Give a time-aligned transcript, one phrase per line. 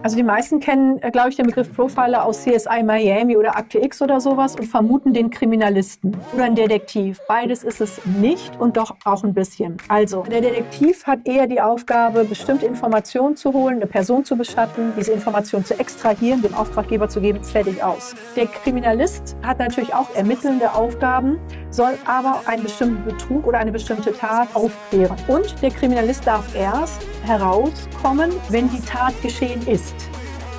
[0.00, 3.82] Also die meisten kennen, äh, glaube ich, den Begriff Profiler aus CSI Miami oder Akte
[3.82, 7.20] X oder sowas und vermuten den Kriminalisten oder einen Detektiv.
[7.26, 9.76] Beides ist es nicht und doch auch ein bisschen.
[9.88, 14.92] Also der Detektiv hat eher die Aufgabe, bestimmte Informationen zu holen, eine Person zu beschatten,
[14.96, 18.14] diese Informationen zu extrahieren, dem Auftraggeber zu geben, fertig aus.
[18.36, 21.40] Der Kriminalist hat natürlich auch ermittelnde Aufgaben,
[21.70, 25.16] soll aber einen bestimmten Betrug oder eine bestimmte Tat aufklären.
[25.26, 29.87] Und der Kriminalist darf erst herauskommen, wenn die Tat geschehen ist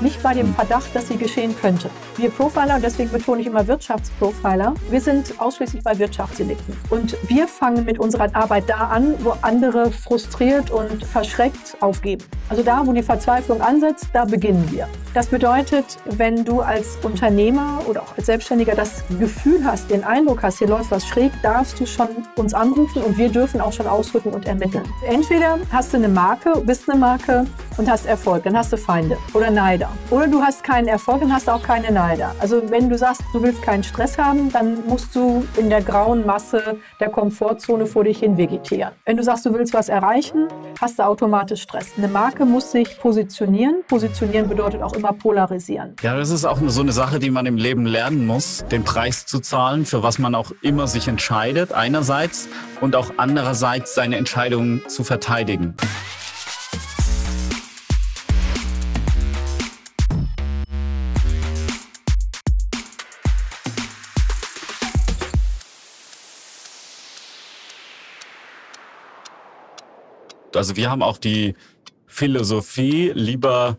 [0.02, 0.54] nicht bei dem.
[0.54, 1.90] Verdacht, dass sie geschehen könnte.
[2.18, 6.76] Wir Profiler, deswegen betone ich immer Wirtschaftsprofiler, wir sind ausschließlich bei Wirtschaftsdelikten.
[6.90, 12.26] Und wir fangen mit unserer Arbeit da an, wo andere frustriert und verschreckt aufgeben.
[12.50, 14.88] Also da, wo die Verzweiflung ansetzt, da beginnen wir.
[15.14, 20.44] Das bedeutet, wenn du als Unternehmer oder auch als Selbstständiger das Gefühl hast, den Eindruck
[20.44, 23.88] hast, hier läuft was schräg, darfst du schon uns anrufen und wir dürfen auch schon
[23.88, 24.84] ausrücken und ermitteln.
[25.08, 27.46] Entweder hast du eine Marke, bist eine Marke
[27.78, 29.89] und hast Erfolg, dann hast du Feinde oder Neider.
[30.10, 32.36] Oder du hast keinen Erfolg und hast auch keine Neider.
[32.40, 36.26] Also wenn du sagst, du willst keinen Stress haben, dann musst du in der grauen
[36.26, 38.92] Masse der Komfortzone vor dich hin vegetieren.
[39.06, 40.48] Wenn du sagst, du willst was erreichen,
[40.80, 41.94] hast du automatisch Stress.
[41.98, 43.84] Eine Marke muss sich positionieren.
[43.88, 45.96] Positionieren bedeutet auch immer polarisieren.
[46.02, 49.26] Ja, das ist auch so eine Sache, die man im Leben lernen muss, den Preis
[49.26, 52.48] zu zahlen, für was man auch immer sich entscheidet, einerseits
[52.82, 55.76] und auch andererseits seine Entscheidungen zu verteidigen.
[70.56, 71.56] Also wir haben auch die
[72.06, 73.78] Philosophie, lieber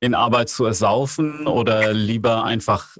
[0.00, 2.96] in Arbeit zu ersaufen oder lieber einfach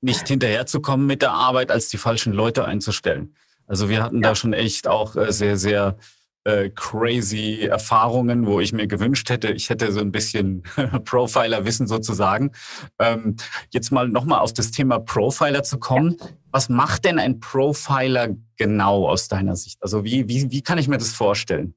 [0.00, 3.34] nicht hinterherzukommen mit der Arbeit, als die falschen Leute einzustellen.
[3.66, 4.30] Also wir hatten ja.
[4.30, 5.98] da schon echt auch äh, sehr, sehr
[6.44, 10.62] äh, crazy Erfahrungen, wo ich mir gewünscht hätte, ich hätte so ein bisschen
[11.04, 12.52] Profiler-Wissen sozusagen.
[12.98, 13.36] Ähm,
[13.70, 16.16] jetzt mal nochmal auf das Thema Profiler zu kommen.
[16.18, 16.26] Ja.
[16.50, 19.82] Was macht denn ein Profiler genau aus deiner Sicht?
[19.82, 21.74] Also wie, wie, wie kann ich mir das vorstellen?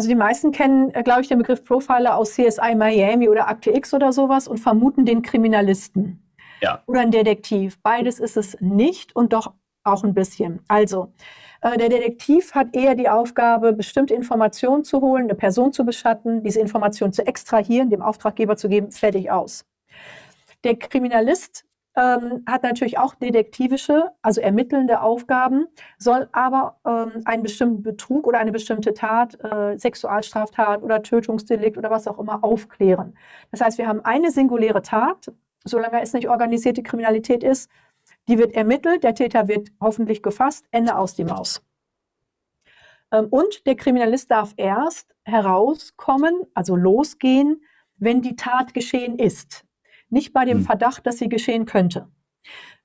[0.00, 3.70] Also die meisten kennen, äh, glaube ich, den Begriff Profiler aus CSI Miami oder Akte
[3.70, 6.26] X oder sowas und vermuten den Kriminalisten.
[6.62, 6.82] Ja.
[6.86, 7.78] Oder einen Detektiv.
[7.82, 9.52] Beides ist es nicht und doch
[9.84, 10.60] auch ein bisschen.
[10.68, 11.12] Also,
[11.60, 16.42] äh, der Detektiv hat eher die Aufgabe, bestimmte Informationen zu holen, eine Person zu beschatten,
[16.42, 19.66] diese Informationen zu extrahieren, dem Auftraggeber zu geben, fertig aus.
[20.64, 25.66] Der Kriminalist ähm, hat natürlich auch detektivische, also ermittelnde Aufgaben,
[25.98, 31.90] soll aber ähm, einen bestimmten Betrug oder eine bestimmte Tat, äh, Sexualstraftat oder Tötungsdelikt oder
[31.90, 33.16] was auch immer aufklären.
[33.50, 35.32] Das heißt, wir haben eine singuläre Tat,
[35.64, 37.70] solange es nicht organisierte Kriminalität ist,
[38.28, 41.62] die wird ermittelt, der Täter wird hoffentlich gefasst, Ende aus die Maus.
[43.10, 47.62] Ähm, und der Kriminalist darf erst herauskommen, also losgehen,
[47.96, 49.64] wenn die Tat geschehen ist
[50.10, 50.64] nicht bei dem hm.
[50.64, 52.08] Verdacht, dass sie geschehen könnte.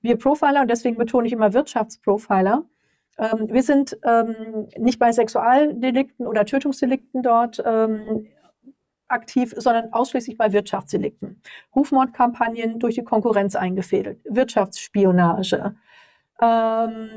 [0.01, 2.65] Wir Profiler, und deswegen betone ich immer Wirtschaftsprofiler,
[3.17, 8.27] ähm, wir sind ähm, nicht bei Sexualdelikten oder Tötungsdelikten dort ähm,
[9.07, 11.41] aktiv, sondern ausschließlich bei Wirtschaftsdelikten.
[11.75, 15.75] Rufmordkampagnen durch die Konkurrenz eingefädelt, Wirtschaftsspionage,
[16.41, 17.09] ähm,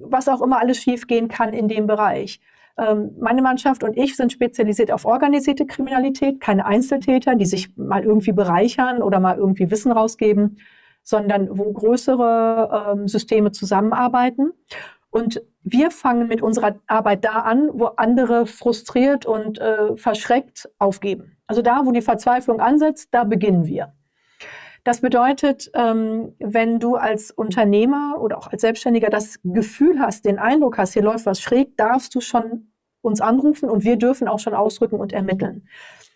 [0.00, 2.40] was auch immer alles schiefgehen kann in dem Bereich.
[2.78, 8.04] Ähm, meine Mannschaft und ich sind spezialisiert auf organisierte Kriminalität, keine Einzeltäter, die sich mal
[8.04, 10.58] irgendwie bereichern oder mal irgendwie Wissen rausgeben,
[11.02, 14.52] sondern wo größere ähm, Systeme zusammenarbeiten.
[15.10, 21.38] Und wir fangen mit unserer Arbeit da an, wo andere frustriert und äh, verschreckt aufgeben.
[21.46, 23.94] Also da, wo die Verzweiflung ansetzt, da beginnen wir.
[24.86, 30.38] Das bedeutet, ähm, wenn du als Unternehmer oder auch als Selbstständiger das Gefühl hast, den
[30.38, 32.70] Eindruck hast, hier läuft was schräg, darfst du schon
[33.00, 35.66] uns anrufen und wir dürfen auch schon ausrücken und ermitteln.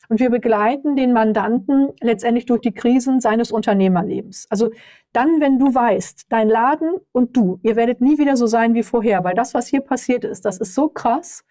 [0.08, 4.46] Und wir begleiten den Mandanten letztendlich durch die Krisen seines Unternehmerlebens.
[4.50, 4.70] Also
[5.12, 8.84] dann, wenn du weißt, dein Laden und du, ihr werdet nie wieder so sein wie
[8.84, 11.44] vorher, weil das, was hier passiert ist, das ist so krass,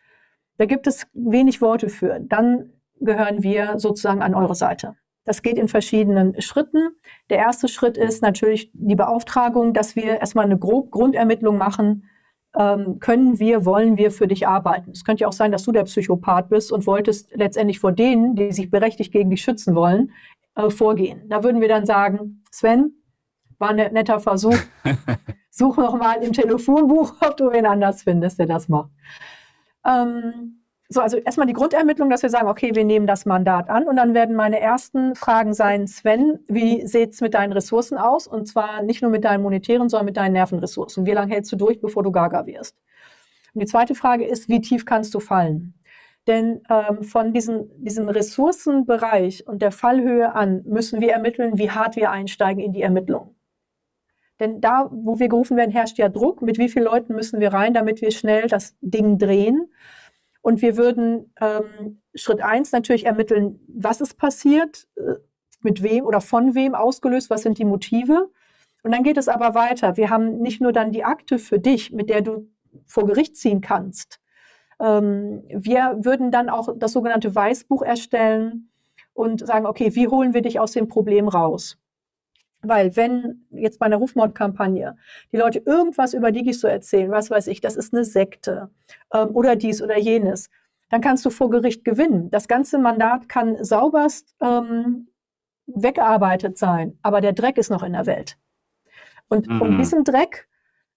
[0.57, 2.22] da gibt es wenig Worte für.
[2.22, 4.96] Dann gehören wir sozusagen an eure Seite.
[5.30, 6.90] Das geht in verschiedenen Schritten.
[7.30, 12.10] Der erste Schritt ist natürlich die Beauftragung, dass wir erstmal eine grob Grundermittlung machen.
[12.58, 14.90] Ähm, können wir, wollen wir für dich arbeiten?
[14.90, 18.36] Es könnte ja auch sein, dass du der Psychopath bist und wolltest letztendlich vor denen,
[18.36, 20.14] die sich berechtigt gegen dich schützen wollen,
[20.56, 21.30] äh, vorgehen.
[21.30, 22.96] Da würden wir dann sagen, Sven,
[23.60, 24.58] war ein netter Versuch.
[25.52, 28.90] Such noch mal im Telefonbuch, ob du wen anders findest, der das macht.
[29.86, 30.59] Ähm,
[30.91, 33.95] so, also erstmal die Grundermittlung, dass wir sagen, okay, wir nehmen das Mandat an und
[33.95, 38.25] dann werden meine ersten Fragen sein, Sven, wie sieht's mit deinen Ressourcen aus?
[38.25, 41.06] Und zwar nicht nur mit deinen monetären, sondern mit deinen Nervenressourcen.
[41.06, 42.75] Wie lange hältst du durch, bevor du gaga wirst?
[43.53, 45.75] Und die zweite Frage ist, wie tief kannst du fallen?
[46.25, 51.97] Denn ähm, von diesem, diesem Ressourcenbereich und der Fallhöhe an müssen wir ermitteln, wie hart
[51.97, 53.36] wir einsteigen in die Ermittlung.
[54.39, 56.41] Denn da, wo wir gerufen werden, herrscht ja Druck.
[56.41, 59.71] Mit wie vielen Leuten müssen wir rein, damit wir schnell das Ding drehen?
[60.41, 65.15] Und wir würden ähm, Schritt eins natürlich ermitteln, was ist passiert, äh,
[65.62, 68.30] mit wem oder von wem ausgelöst, was sind die Motive.
[68.83, 69.97] Und dann geht es aber weiter.
[69.97, 72.50] Wir haben nicht nur dann die Akte für dich, mit der du
[72.86, 74.19] vor Gericht ziehen kannst.
[74.80, 78.69] Ähm, wir würden dann auch das sogenannte Weißbuch erstellen
[79.13, 81.77] und sagen, okay, wie holen wir dich aus dem Problem raus?
[82.62, 84.98] Weil wenn jetzt bei einer Rufmordkampagne
[85.32, 88.70] die Leute irgendwas über Digis so erzählen, was weiß ich, das ist eine Sekte
[89.14, 90.50] ähm, oder dies oder jenes,
[90.90, 92.30] dann kannst du vor Gericht gewinnen.
[92.32, 95.08] Das ganze Mandat kann sauberst ähm,
[95.68, 98.38] weggearbeitet sein, aber der Dreck ist noch in der Welt.
[99.30, 99.62] Und mhm.
[99.62, 100.49] um diesen Dreck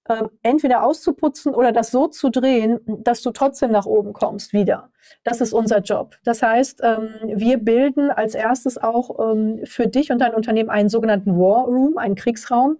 [0.08, 4.90] äh, entweder auszuputzen oder das so zu drehen, dass du trotzdem nach oben kommst wieder.
[5.24, 6.16] Das ist unser Job.
[6.24, 10.88] Das heißt, ähm, wir bilden als erstes auch ähm, für dich und dein Unternehmen einen
[10.88, 12.78] sogenannten War Room, einen Kriegsraum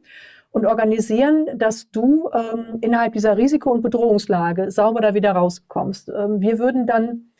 [0.50, 6.08] und organisieren, dass du ähm, innerhalb dieser Risiko- und Bedrohungslage sauber da wieder rauskommst.
[6.08, 7.32] Ähm, wir würden dann,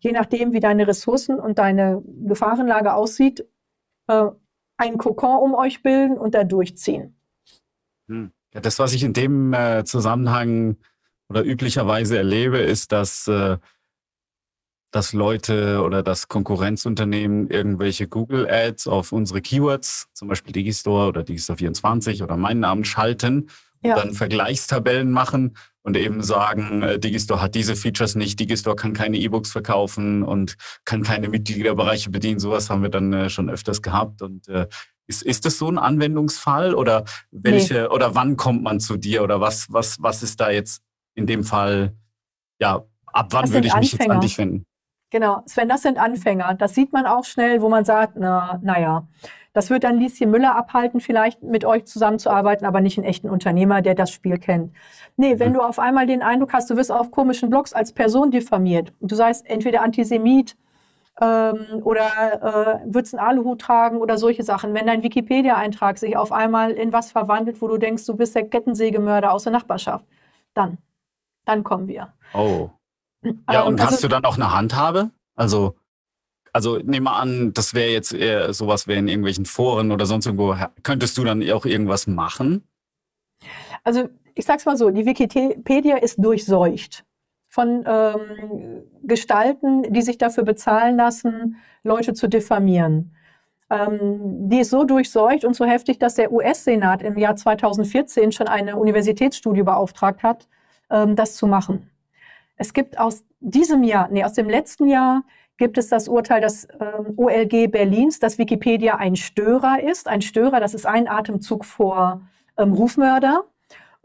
[0.00, 3.46] je nachdem, wie deine Ressourcen und deine Gefahrenlage aussieht,
[4.08, 4.26] äh,
[4.76, 7.16] einen Kokon um euch bilden und da durchziehen.
[8.08, 8.32] Hm.
[8.54, 10.76] Ja, das, was ich in dem äh, Zusammenhang
[11.28, 13.58] oder üblicherweise erlebe, ist, dass, äh,
[14.90, 21.20] dass Leute oder dass Konkurrenzunternehmen irgendwelche Google Ads auf unsere Keywords, zum Beispiel Digistore oder
[21.20, 23.50] Digistore24 oder meinen Namen schalten
[23.82, 23.94] ja.
[23.94, 28.94] und dann Vergleichstabellen machen und eben sagen, äh, Digistore hat diese Features nicht, Digistore kann
[28.94, 32.40] keine E-Books verkaufen und kann keine Mitgliederbereiche bedienen.
[32.40, 34.66] Sowas haben wir dann äh, schon öfters gehabt und äh,
[35.08, 37.86] ist, ist das so ein Anwendungsfall oder welche nee.
[37.86, 40.82] oder wann kommt man zu dir oder was, was, was ist da jetzt
[41.14, 41.96] in dem Fall,
[42.60, 44.64] ja, ab wann würde ich mich jetzt an dich finden?
[45.10, 46.54] Genau, Sven, das sind Anfänger.
[46.54, 49.08] Das sieht man auch schnell, wo man sagt, na, naja,
[49.54, 53.80] das wird dann Lieschen Müller abhalten, vielleicht mit euch zusammenzuarbeiten, aber nicht einen echten Unternehmer,
[53.80, 54.74] der das Spiel kennt.
[55.16, 55.54] Nee, wenn mhm.
[55.54, 59.10] du auf einmal den Eindruck hast, du wirst auf komischen Blogs als Person diffamiert und
[59.10, 60.56] du seist entweder Antisemit,
[61.20, 64.74] ähm, oder äh, würdest einen Aluhut tragen oder solche Sachen.
[64.74, 68.48] Wenn dein Wikipedia-Eintrag sich auf einmal in was verwandelt, wo du denkst, du bist der
[68.48, 70.04] Kettensägemörder aus der Nachbarschaft,
[70.54, 70.78] dann,
[71.44, 72.12] dann kommen wir.
[72.34, 72.70] Oh.
[73.50, 75.10] Ja, und ähm, hast also, du dann auch eine Handhabe?
[75.34, 75.74] Also,
[76.52, 80.56] also nehme an, das wäre jetzt eher sowas wäre in irgendwelchen Foren oder sonst irgendwo.
[80.82, 82.66] Könntest du dann auch irgendwas machen?
[83.82, 87.04] Also ich sag's mal so, die Wikipedia ist durchseucht
[87.48, 93.14] von ähm, Gestalten, die sich dafür bezahlen lassen, Leute zu diffamieren.
[93.70, 98.48] Ähm, die ist so durchseucht und so heftig, dass der US-Senat im Jahr 2014 schon
[98.48, 100.48] eine Universitätsstudie beauftragt hat,
[100.90, 101.90] ähm, das zu machen.
[102.56, 105.22] Es gibt aus diesem Jahr, nee, aus dem letzten Jahr
[105.58, 110.08] gibt es das Urteil des ähm, OLG Berlins, dass Wikipedia ein Störer ist.
[110.08, 112.22] Ein Störer, das ist ein Atemzug vor
[112.56, 113.44] ähm, Rufmörder.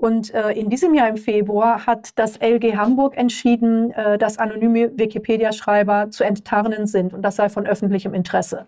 [0.03, 4.91] Und äh, in diesem Jahr im Februar hat das LG Hamburg entschieden, äh, dass anonyme
[4.97, 8.65] Wikipedia-Schreiber zu enttarnen sind und das sei von öffentlichem Interesse.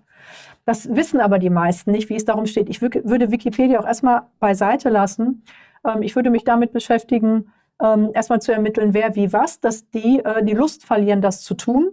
[0.63, 2.69] Das wissen aber die meisten nicht, wie es darum steht.
[2.69, 5.43] Ich würde Wikipedia auch erstmal beiseite lassen.
[5.85, 7.51] Ähm, ich würde mich damit beschäftigen,
[7.83, 11.53] ähm, erstmal zu ermitteln, wer wie was, dass die äh, die Lust verlieren, das zu
[11.53, 11.91] tun.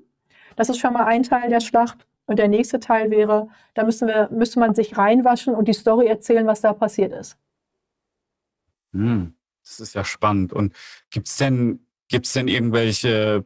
[0.54, 2.06] Das ist schon mal ein Teil der Schlacht.
[2.26, 6.06] Und der nächste Teil wäre, da müssen wir, müsste man sich reinwaschen und die Story
[6.06, 7.36] erzählen, was da passiert ist.
[8.93, 9.34] Hm,
[9.65, 10.53] das ist ja spannend.
[10.53, 10.75] Und
[11.11, 13.44] gibt es denn, gibt's denn irgendwelche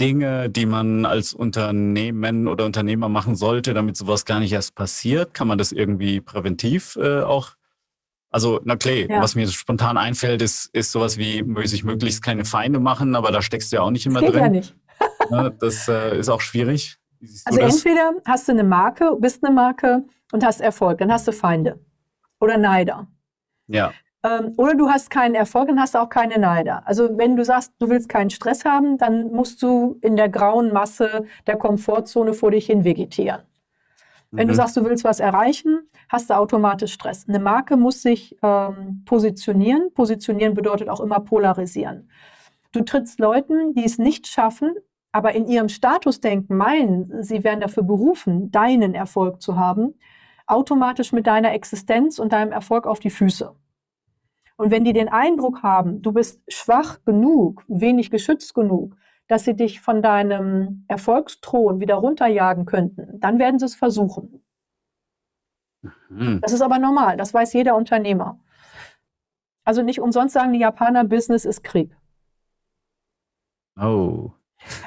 [0.00, 5.34] Dinge, die man als Unternehmen oder Unternehmer machen sollte, damit sowas gar nicht erst passiert?
[5.34, 7.56] Kann man das irgendwie präventiv äh, auch?
[8.30, 9.20] Also, na klar, ja.
[9.20, 13.42] was mir spontan einfällt, ist, ist sowas wie sich möglichst keine Feinde machen, aber da
[13.42, 14.44] steckst du ja auch nicht immer das geht drin.
[14.44, 14.74] Ja nicht.
[15.30, 16.98] ja, das äh, ist auch schwierig.
[17.44, 21.32] Also entweder hast du eine Marke, bist eine Marke und hast Erfolg, dann hast du
[21.32, 21.78] Feinde
[22.40, 23.06] oder Neider.
[23.68, 23.92] Ja.
[24.24, 26.86] Ähm, oder du hast keinen Erfolg und hast auch keine Neider.
[26.86, 30.72] Also wenn du sagst, du willst keinen Stress haben, dann musst du in der grauen
[30.72, 33.42] Masse der Komfortzone vor dich hin vegetieren.
[34.30, 34.56] Wenn du mhm.
[34.56, 37.26] sagst, du willst was erreichen, hast du automatisch Stress.
[37.28, 39.92] Eine Marke muss sich ähm, positionieren.
[39.92, 42.08] Positionieren bedeutet auch immer polarisieren.
[42.72, 44.74] Du trittst Leuten, die es nicht schaffen,
[45.12, 49.94] aber in ihrem Statusdenken meinen, sie wären dafür berufen, deinen Erfolg zu haben,
[50.46, 53.54] automatisch mit deiner Existenz und deinem Erfolg auf die Füße.
[54.56, 58.96] Und wenn die den Eindruck haben, du bist schwach genug, wenig geschützt genug,
[59.28, 64.42] dass sie dich von deinem Erfolgsthron wieder runterjagen könnten, dann werden sie es versuchen.
[66.08, 66.40] Mhm.
[66.42, 68.38] Das ist aber normal, das weiß jeder Unternehmer.
[69.64, 71.96] Also nicht umsonst sagen die Japaner, Business ist Krieg.
[73.80, 74.32] Oh.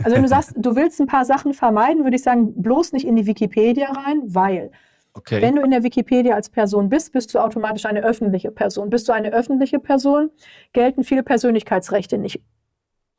[0.03, 3.05] Also wenn du sagst, du willst ein paar Sachen vermeiden, würde ich sagen, bloß nicht
[3.05, 4.71] in die Wikipedia rein, weil
[5.15, 5.41] okay.
[5.41, 8.89] wenn du in der Wikipedia als Person bist, bist du automatisch eine öffentliche Person.
[8.89, 10.31] Bist du eine öffentliche Person,
[10.73, 12.41] gelten viele Persönlichkeitsrechte nicht.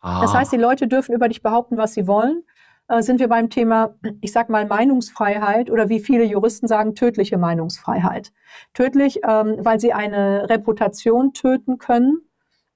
[0.00, 0.20] Ah.
[0.20, 2.44] Das heißt, die Leute dürfen über dich behaupten, was sie wollen.
[2.88, 7.38] Äh, sind wir beim Thema, ich sag mal, Meinungsfreiheit oder wie viele Juristen sagen, tödliche
[7.38, 8.32] Meinungsfreiheit.
[8.74, 12.20] Tödlich, ähm, weil sie eine Reputation töten können,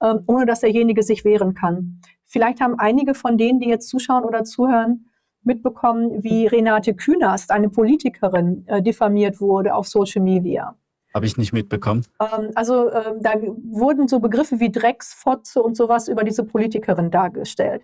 [0.03, 2.01] ähm, ohne dass derjenige sich wehren kann.
[2.25, 5.10] Vielleicht haben einige von denen, die jetzt zuschauen oder zuhören,
[5.43, 10.77] mitbekommen, wie Renate Künast, eine Politikerin, äh, diffamiert wurde auf Social Media.
[11.15, 12.05] Habe ich nicht mitbekommen.
[12.21, 13.33] Ähm, also äh, da
[13.71, 17.83] wurden so Begriffe wie Drecksfotze und sowas über diese Politikerin dargestellt.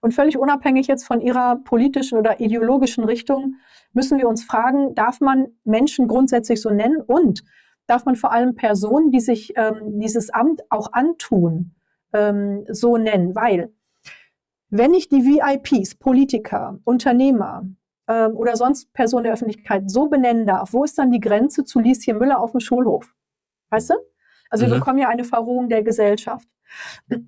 [0.00, 3.56] Und völlig unabhängig jetzt von ihrer politischen oder ideologischen Richtung
[3.92, 7.44] müssen wir uns fragen, darf man Menschen grundsätzlich so nennen und
[7.86, 11.74] darf man vor allem Personen, die sich ähm, dieses Amt auch antun,
[12.12, 13.34] ähm, so nennen?
[13.34, 13.72] Weil
[14.72, 17.66] wenn ich die VIPs, Politiker, Unternehmer
[18.08, 21.78] ähm, oder sonst Personen der Öffentlichkeit so benennen darf, wo ist dann die Grenze zu
[21.78, 23.14] Lieschen Müller auf dem Schulhof?
[23.68, 23.94] Weißt du?
[24.48, 24.70] Also mhm.
[24.70, 26.48] wir bekommen ja eine Verrohung der Gesellschaft.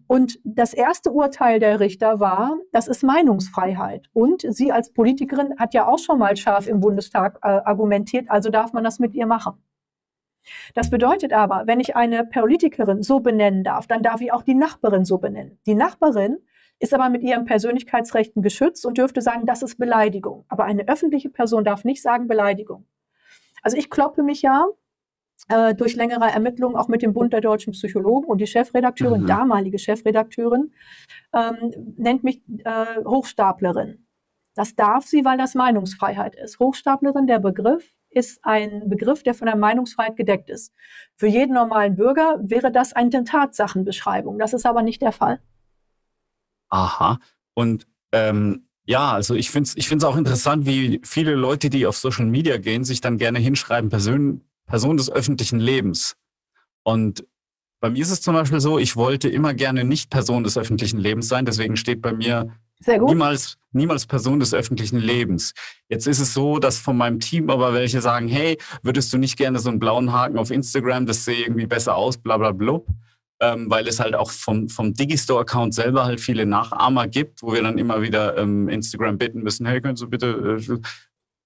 [0.06, 4.08] Und das erste Urteil der Richter war, das ist Meinungsfreiheit.
[4.14, 8.48] Und sie als Politikerin hat ja auch schon mal scharf im Bundestag äh, argumentiert, also
[8.48, 9.62] darf man das mit ihr machen.
[10.74, 14.54] Das bedeutet aber, wenn ich eine Politikerin so benennen darf, dann darf ich auch die
[14.54, 15.58] Nachbarin so benennen.
[15.66, 16.38] Die Nachbarin
[16.78, 20.44] ist aber mit ihren Persönlichkeitsrechten geschützt und dürfte sagen, das ist Beleidigung.
[20.48, 22.86] Aber eine öffentliche Person darf nicht sagen Beleidigung.
[23.62, 24.66] Also ich kloppe mich ja
[25.48, 29.26] äh, durch längere Ermittlungen auch mit dem Bund der deutschen Psychologen und die Chefredakteurin, mhm.
[29.26, 30.72] damalige Chefredakteurin,
[31.32, 34.06] ähm, nennt mich äh, Hochstaplerin.
[34.54, 36.60] Das darf sie, weil das Meinungsfreiheit ist.
[36.60, 40.72] Hochstaplerin, der Begriff, ist ein Begriff, der von der Meinungsfreiheit gedeckt ist.
[41.16, 44.38] Für jeden normalen Bürger wäre das eine Tatsachenbeschreibung.
[44.38, 45.40] Das ist aber nicht der Fall.
[46.74, 47.20] Aha.
[47.54, 51.86] Und ähm, ja, also ich finde es ich find's auch interessant, wie viele Leute, die
[51.86, 56.16] auf Social Media gehen, sich dann gerne hinschreiben, Person, Person des öffentlichen Lebens.
[56.82, 57.24] Und
[57.80, 60.98] bei mir ist es zum Beispiel so, ich wollte immer gerne nicht Person des öffentlichen
[60.98, 62.52] Lebens sein, deswegen steht bei mir
[62.86, 65.54] niemals, niemals Person des öffentlichen Lebens.
[65.88, 69.36] Jetzt ist es so, dass von meinem Team aber welche sagen, hey, würdest du nicht
[69.36, 72.88] gerne so einen blauen Haken auf Instagram, das sehe irgendwie besser aus, bla bla blub
[73.52, 77.62] ähm, weil es halt auch vom, vom Digistore-Account selber halt viele Nachahmer gibt, wo wir
[77.62, 80.58] dann immer wieder ähm, Instagram bitten müssen, hey, können Sie bitte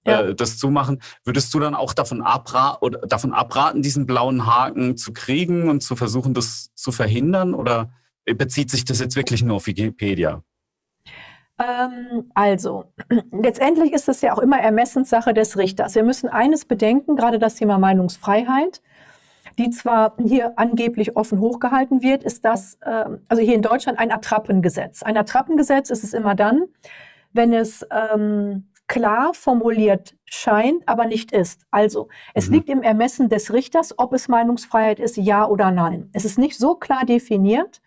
[0.05, 0.21] äh, ja.
[0.23, 1.01] äh, das zumachen.
[1.25, 5.83] Würdest du dann auch davon, abra oder davon abraten, diesen blauen Haken zu kriegen und
[5.83, 7.55] zu versuchen, das zu verhindern?
[7.55, 7.91] Oder
[8.37, 10.43] bezieht sich das jetzt wirklich nur auf Wikipedia?
[11.59, 12.93] Ähm, also,
[13.33, 15.95] letztendlich ist es ja auch immer Ermessenssache des Richters.
[15.95, 18.81] Wir müssen eines bedenken, gerade das Thema Meinungsfreiheit
[19.59, 24.13] die zwar hier angeblich offen hochgehalten wird, ist das, äh, also hier in Deutschland ein
[24.13, 25.03] Attrappengesetz.
[25.03, 26.67] Ein Attrappengesetz ist es immer dann,
[27.33, 31.63] wenn es ähm, klar formuliert scheint, aber nicht ist.
[31.71, 32.55] Also, es mhm.
[32.55, 36.09] liegt im Ermessen des Richters, ob es Meinungsfreiheit ist, ja oder nein.
[36.13, 37.83] Es ist nicht so klar definiert,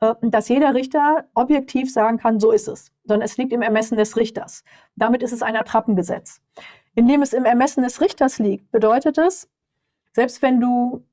[0.00, 3.96] äh, dass jeder Richter objektiv sagen kann, so ist es, sondern es liegt im Ermessen
[3.96, 4.64] des Richters.
[4.96, 6.40] Damit ist es ein Attrappengesetz.
[6.96, 9.48] Indem es im Ermessen des Richters liegt, bedeutet es,
[10.14, 11.06] selbst wenn du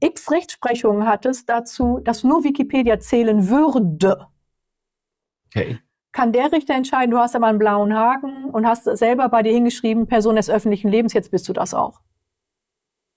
[0.00, 4.26] x Rechtsprechungen hattest dazu, dass nur Wikipedia zählen würde,
[5.48, 5.78] okay.
[6.12, 9.52] kann der Richter entscheiden, du hast aber einen blauen Haken und hast selber bei dir
[9.52, 12.00] hingeschrieben, Person des öffentlichen Lebens, jetzt bist du das auch.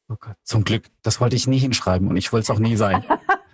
[0.10, 2.76] Oh Gott, zum Glück, das wollte ich nie hinschreiben und ich wollte es auch nie
[2.76, 3.04] sein.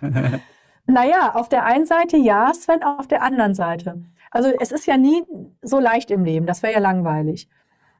[0.86, 4.04] naja, auf der einen Seite ja, Sven, auf der anderen Seite.
[4.30, 5.22] Also es ist ja nie
[5.62, 7.48] so leicht im Leben, das wäre ja langweilig.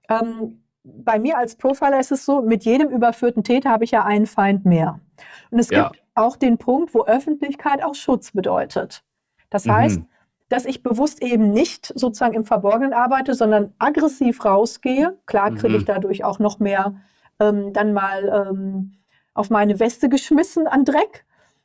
[0.09, 4.05] Ähm, bei mir als Profiler ist es so, mit jedem überführten Täter habe ich ja
[4.05, 5.01] einen Feind mehr.
[5.51, 5.89] Und es ja.
[5.89, 9.03] gibt auch den Punkt, wo Öffentlichkeit auch Schutz bedeutet.
[9.51, 9.73] Das mhm.
[9.73, 10.01] heißt,
[10.49, 15.19] dass ich bewusst eben nicht sozusagen im Verborgenen arbeite, sondern aggressiv rausgehe.
[15.27, 15.77] Klar kriege mhm.
[15.77, 16.95] ich dadurch auch noch mehr
[17.41, 18.93] ähm, dann mal ähm,
[19.35, 21.25] auf meine Weste geschmissen an Dreck.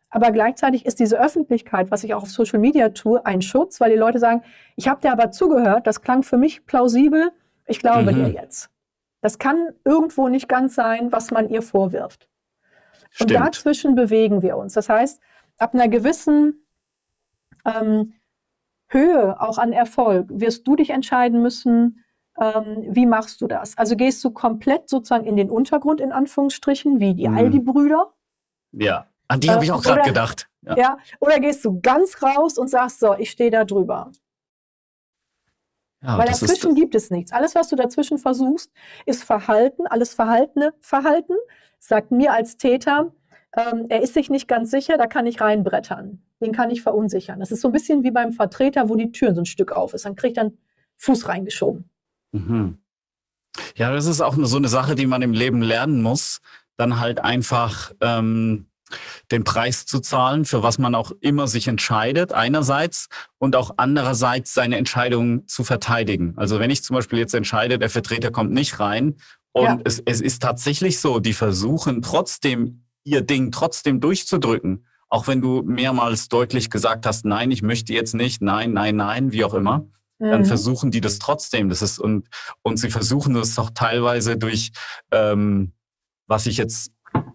[0.09, 3.91] Aber gleichzeitig ist diese Öffentlichkeit, was ich auch auf Social Media tue, ein Schutz, weil
[3.91, 4.41] die Leute sagen,
[4.75, 7.31] ich habe dir aber zugehört, das klang für mich plausibel,
[7.65, 8.15] ich glaube mhm.
[8.15, 8.70] dir jetzt.
[9.21, 12.27] Das kann irgendwo nicht ganz sein, was man ihr vorwirft.
[13.11, 13.31] Stimmt.
[13.31, 14.73] Und dazwischen bewegen wir uns.
[14.73, 15.21] Das heißt,
[15.57, 16.65] ab einer gewissen
[17.65, 18.13] ähm,
[18.87, 22.03] Höhe auch an Erfolg wirst du dich entscheiden müssen,
[22.39, 23.77] ähm, wie machst du das?
[23.77, 27.37] Also gehst du komplett sozusagen in den Untergrund, in Anführungsstrichen, wie die mhm.
[27.37, 28.13] Aldi-Brüder?
[28.71, 30.49] Ja, an die habe ich auch gerade gedacht.
[30.61, 30.77] Ja.
[30.77, 34.11] ja, oder gehst du ganz raus und sagst so, ich stehe da drüber.
[36.03, 37.31] Ja, Weil dazwischen gibt es nichts.
[37.31, 38.71] Alles, was du dazwischen versuchst,
[39.05, 41.33] ist Verhalten, alles Verhaltene Verhalten,
[41.79, 43.13] sagt mir als Täter,
[43.55, 46.23] ähm, er ist sich nicht ganz sicher, da kann ich reinbrettern.
[46.39, 47.39] Den kann ich verunsichern.
[47.39, 49.93] Das ist so ein bisschen wie beim Vertreter, wo die Tür so ein Stück auf
[49.93, 50.05] ist.
[50.05, 50.57] Dann kriegt er einen
[50.97, 51.89] Fuß reingeschoben.
[52.31, 52.79] Mhm.
[53.75, 56.41] Ja, das ist auch so eine Sache, die man im Leben lernen muss.
[56.77, 58.70] Dann halt einfach ähm,
[59.31, 63.07] den Preis zu zahlen, für was man auch immer sich entscheidet, einerseits,
[63.37, 66.33] und auch andererseits seine Entscheidung zu verteidigen.
[66.37, 69.15] Also wenn ich zum Beispiel jetzt entscheide, der Vertreter kommt nicht rein
[69.51, 69.79] und ja.
[69.83, 75.63] es, es ist tatsächlich so, die versuchen trotzdem ihr Ding trotzdem durchzudrücken, auch wenn du
[75.63, 79.87] mehrmals deutlich gesagt hast, nein, ich möchte jetzt nicht, nein, nein, nein, wie auch immer,
[80.19, 80.45] dann mhm.
[80.45, 81.69] versuchen die das trotzdem.
[81.69, 82.27] Das ist und
[82.61, 84.71] und sie versuchen das auch teilweise durch
[85.11, 85.73] ähm,
[86.27, 86.93] was ich jetzt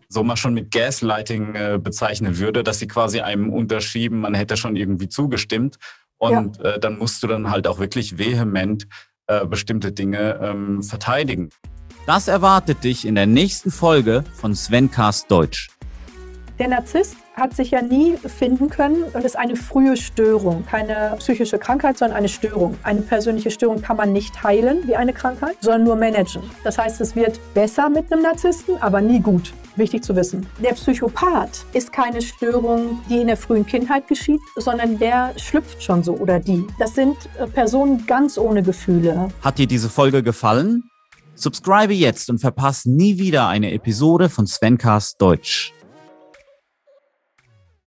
[0.08, 4.56] so mal schon mit Gaslighting äh, bezeichnen würde, dass sie quasi einem unterschieben, man hätte
[4.56, 5.76] schon irgendwie zugestimmt.
[6.18, 6.74] Und ja.
[6.74, 8.86] äh, dann musst du dann halt auch wirklich vehement
[9.26, 11.50] äh, bestimmte Dinge ähm, verteidigen.
[12.06, 15.68] Das erwartet dich in der nächsten Folge von Svencast Deutsch.
[16.58, 21.58] Der Narzisst hat sich ja nie finden können und ist eine frühe Störung, keine psychische
[21.58, 22.78] Krankheit, sondern eine Störung.
[22.82, 26.42] Eine persönliche Störung kann man nicht heilen wie eine Krankheit, sondern nur managen.
[26.64, 29.52] Das heißt, es wird besser mit einem Narzissten, aber nie gut.
[29.76, 30.46] Wichtig zu wissen.
[30.62, 36.02] Der Psychopath ist keine Störung, die in der frühen Kindheit geschieht, sondern der schlüpft schon
[36.02, 36.66] so oder die.
[36.78, 39.28] Das sind äh, Personen ganz ohne Gefühle.
[39.42, 40.84] Hat dir diese Folge gefallen?
[41.34, 45.74] Subscribe jetzt und verpasse nie wieder eine Episode von Svencast Deutsch.